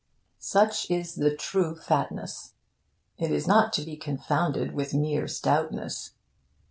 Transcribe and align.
Such 0.39 0.89
is 0.89 1.13
the 1.13 1.35
true 1.35 1.75
fatness. 1.75 2.55
It 3.19 3.29
is 3.29 3.45
not 3.45 3.71
to 3.73 3.83
be 3.83 3.95
confounded 3.97 4.73
with 4.73 4.95
mere 4.95 5.27
stoutness. 5.27 6.15